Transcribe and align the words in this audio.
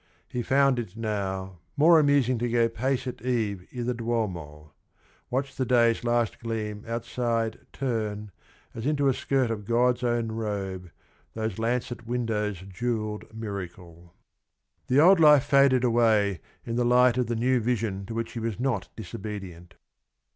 He 0.27 0.41
found 0.41 0.79
it 0.79 0.97
now" 0.97 1.59
more 1.77 1.99
amusing 1.99 2.39
to 2.39 2.49
go 2.49 2.67
pace 2.67 3.05
at 3.05 3.21
eve 3.21 3.67
I' 3.71 3.83
the 3.83 3.93
Duomo,— 3.93 4.73
watch 5.29 5.55
the 5.55 5.63
day's 5.63 6.03
last 6.03 6.39
gleam 6.39 6.83
outside 6.87 7.59
Turn, 7.71 8.31
as 8.73 8.87
into 8.87 9.07
a 9.09 9.13
skirt 9.13 9.51
of 9.51 9.63
God's 9.63 10.03
own 10.03 10.31
robe 10.31 10.89
Those 11.35 11.59
lancet 11.59 12.07
windows' 12.07 12.61
jewelled 12.67 13.31
miracle." 13.31 14.15
The 14.87 14.99
old 14.99 15.19
life 15.19 15.43
faded 15.43 15.83
away 15.83 16.41
in 16.65 16.77
the 16.77 16.83
light 16.83 17.19
of 17.19 17.27
the 17.27 17.35
new 17.35 17.59
vision 17.59 18.07
to 18.07 18.15
which 18.15 18.31
he 18.31 18.39
was 18.39 18.59
not 18.59 18.89
disobedient. 18.95 19.75